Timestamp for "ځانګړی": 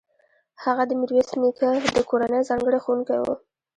2.49-2.79